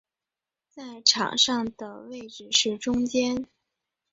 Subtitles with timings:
[0.67, 3.45] 在场上的位置是中坚。